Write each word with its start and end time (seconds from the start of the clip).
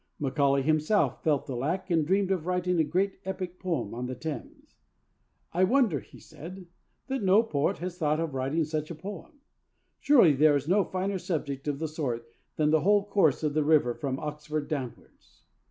Macaulay 0.17 0.63
himself 0.63 1.23
felt 1.23 1.45
the 1.45 1.55
lack, 1.55 1.91
and 1.91 2.07
dreamed 2.07 2.31
of 2.31 2.47
writing 2.47 2.79
a 2.79 2.83
great 2.83 3.19
epic 3.23 3.59
poem 3.59 3.93
on 3.93 4.07
the 4.07 4.15
Thames. 4.15 4.75
'I 5.53 5.65
wonder,' 5.65 5.99
he 5.99 6.17
said, 6.17 6.65
'that 7.05 7.21
no 7.21 7.43
poet 7.43 7.77
has 7.77 7.99
thought 7.99 8.19
of 8.19 8.33
writing 8.33 8.63
such 8.63 8.89
a 8.89 8.95
poem. 8.95 9.33
Surely 9.99 10.33
there 10.33 10.55
is 10.55 10.67
no 10.67 10.83
finer 10.83 11.19
subject 11.19 11.67
of 11.67 11.77
the 11.77 11.87
sort 11.87 12.25
than 12.55 12.71
the 12.71 12.81
whole 12.81 13.05
course 13.05 13.43
of 13.43 13.53
the 13.53 13.63
river 13.63 13.93
from 13.93 14.17
Oxford 14.17 14.67
downwards.' 14.67 15.43